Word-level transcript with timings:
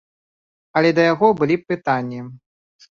Але 0.81 0.89
да 1.01 1.07
яго 1.13 1.31
былі 1.43 1.55
б 1.61 1.75
пытанні. 1.75 2.27